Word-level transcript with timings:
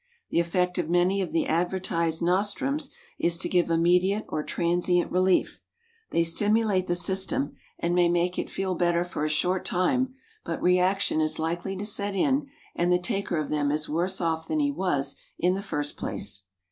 The 0.31 0.39
effect 0.39 0.79
of 0.79 0.89
many 0.89 1.21
of 1.21 1.31
the 1.31 1.45
advertised 1.45 2.23
nostrums 2.23 2.89
is 3.19 3.37
to 3.37 3.47
give 3.47 3.69
immediate 3.69 4.25
or 4.29 4.41
transient 4.41 5.11
relief. 5.11 5.61
They 6.09 6.23
stimulate 6.23 6.87
the 6.87 6.95
system, 6.95 7.53
and 7.77 7.93
may 7.93 8.09
make 8.09 8.39
it 8.39 8.49
feel 8.49 8.73
better 8.73 9.05
for 9.05 9.25
a 9.25 9.29
short 9.29 9.63
time, 9.63 10.15
but 10.43 10.59
re 10.59 10.79
action 10.79 11.21
is 11.21 11.37
likely 11.37 11.75
to 11.75 11.85
set 11.85 12.15
in, 12.15 12.47
and 12.75 12.91
the 12.91 12.97
taker 12.97 13.37
of 13.37 13.49
them 13.49 13.69
is 13.69 13.87
worse 13.87 14.19
off 14.19 14.47
than 14.47 14.59
he 14.59 14.71
was 14.71 15.17
in 15.37 15.53
the 15.53 15.61
first 15.61 15.97
place. 15.97 16.41